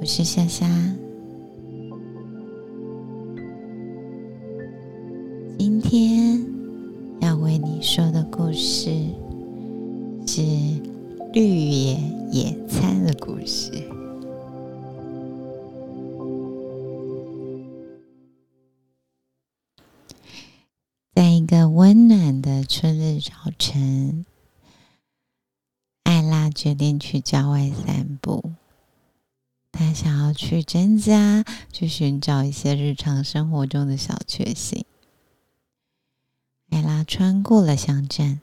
[0.00, 0.66] 我是夏夏。
[5.58, 6.42] 今天
[7.20, 8.90] 要为你说的故事
[10.26, 10.40] 是
[11.34, 12.00] 绿野
[12.32, 13.70] 野餐的故事。
[21.14, 24.24] 在一个温暖的春日早晨，
[26.04, 28.42] 艾拉决定去郊外散步。
[29.80, 34.84] 他想要去增加，去寻找一些日常生活中的小确幸。
[36.68, 38.42] 艾拉穿过了乡镇，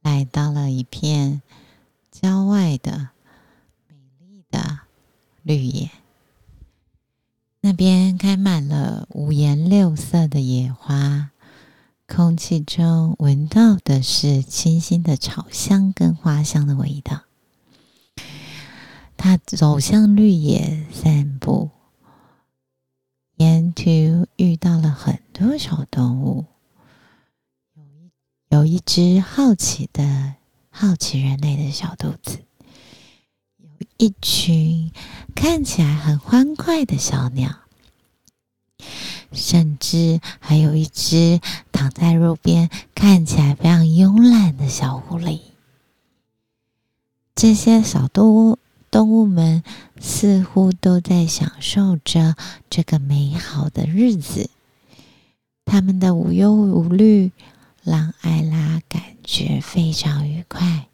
[0.00, 1.42] 来到了一片
[2.10, 3.10] 郊外的
[3.86, 4.78] 美丽的
[5.42, 5.90] 绿野。
[7.60, 11.32] 那边开满了五颜六色的野花。
[12.08, 17.25] 空气中闻到的是清新的草香跟花香的味道。
[19.26, 21.70] 他走向绿野散步，
[23.34, 23.82] 沿途
[24.36, 26.44] 遇到了很多小动物，
[27.74, 28.10] 有一
[28.50, 30.34] 有一只好奇的
[30.70, 32.38] 好奇人类的小兔子，
[33.58, 34.92] 有一群
[35.34, 37.50] 看起来很欢快的小鸟。
[39.32, 41.40] 甚至还有一只
[41.72, 45.40] 躺在路边、看起来非常慵懒的小狐狸。
[47.34, 48.58] 这些小动物
[48.96, 49.62] 动物们
[50.00, 52.34] 似乎都在享受着
[52.70, 54.48] 这个美好的日子，
[55.66, 57.30] 他们的无忧无虑
[57.82, 60.88] 让艾拉感觉非常愉快。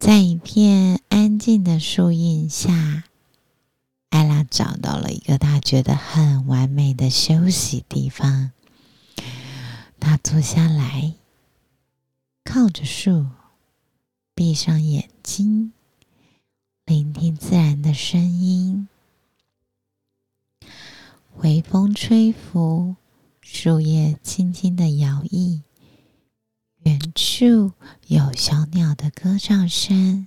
[0.00, 3.04] 在一片安静的树荫下。
[4.10, 8.50] 艾拉找到了一个她觉得很完美的休息地方。
[10.00, 11.14] 她坐下来，
[12.42, 13.26] 靠着树，
[14.34, 15.72] 闭上眼睛，
[16.84, 18.88] 聆听自然的声音。
[21.36, 22.96] 微风吹拂，
[23.40, 25.62] 树叶轻轻的摇曳，
[26.84, 27.72] 远处
[28.08, 30.26] 有小鸟的歌唱声，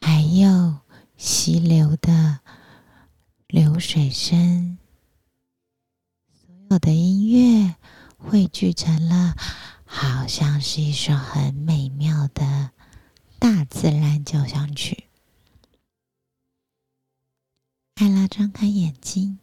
[0.00, 0.82] 还有。
[1.16, 2.40] 溪流的
[3.46, 4.76] 流水声，
[6.34, 7.76] 所有的音乐
[8.18, 9.36] 汇聚成了，
[10.04, 12.70] 好像是一首很美妙的
[13.38, 15.04] 大自然交响曲。
[17.96, 19.38] 艾拉张开眼睛，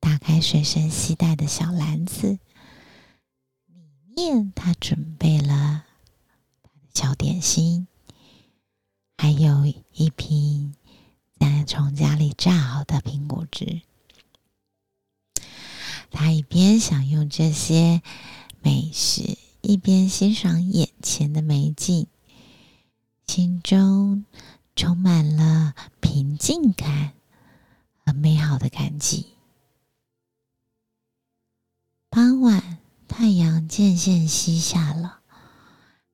[0.00, 2.38] 打开随身携带的小篮子，
[3.66, 5.84] 里面他准备了
[6.94, 7.86] 小点心，
[9.18, 10.74] 还有一瓶。
[11.38, 13.82] 在从家里榨好的苹果汁，
[16.10, 18.00] 他一边享用这些
[18.62, 22.06] 美食，一边欣赏眼前的美景，
[23.26, 24.24] 心中
[24.76, 27.14] 充满了平静感
[28.04, 29.26] 和美好的感激。
[32.08, 32.78] 傍晚，
[33.08, 35.18] 太阳渐渐西下了，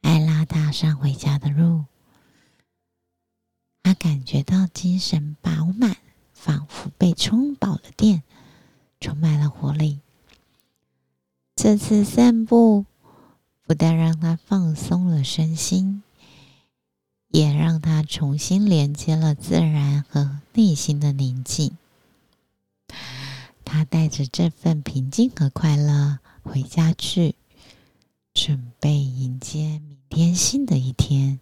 [0.00, 1.84] 艾拉踏上回家的路。
[3.82, 5.98] 他感觉到精神饱满，
[6.32, 8.22] 仿佛被充饱了电，
[9.00, 10.00] 充满了活力。
[11.54, 12.86] 这次散步
[13.66, 16.02] 不但让他放松了身心，
[17.28, 21.76] 也让他重新连接了自然和内心的宁静。
[23.64, 27.34] 他带着这份平静和快乐回家去，
[28.34, 31.40] 准备迎接明天新的一天。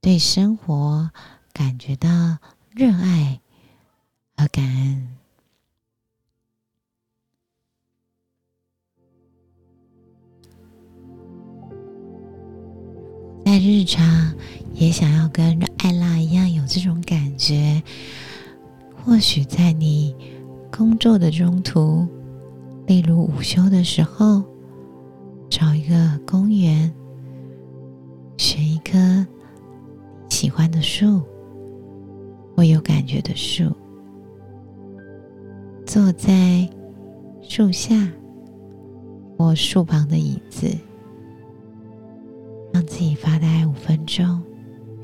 [0.00, 1.10] 对生活
[1.52, 2.38] 感觉到
[2.70, 3.40] 热爱
[4.36, 5.16] 和感恩，
[13.52, 14.32] 在日常
[14.72, 17.82] 也想要跟艾拉一样有这种感觉。
[19.04, 20.16] 或许在你
[20.74, 22.08] 工作的中途，
[22.86, 24.42] 例如午休的时候，
[25.50, 26.90] 找一个公园，
[28.38, 28.98] 选一棵。
[30.30, 31.20] 喜欢的树，
[32.56, 33.70] 或有感觉的树，
[35.84, 36.66] 坐在
[37.42, 38.10] 树下
[39.36, 40.74] 或树旁的椅子，
[42.72, 44.42] 让自己发呆五分钟，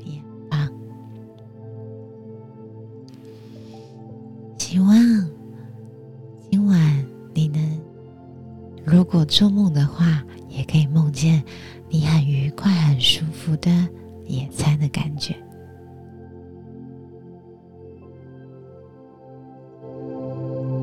[0.03, 0.69] 也棒。
[4.57, 4.95] 希望
[6.49, 7.79] 今晚你能，
[8.83, 11.43] 如果做梦的话，也可以梦见
[11.89, 13.69] 你很愉快、很舒服的。
[14.29, 15.35] 野餐的感觉。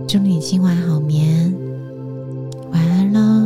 [0.08, 1.54] 祝你今晚好眠，
[2.72, 3.45] 晚安喽。